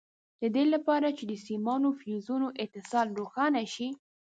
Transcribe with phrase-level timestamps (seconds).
[0.41, 3.87] د دې لپاره چې د سیمانو او فیوزونو اتصال روښانه شي.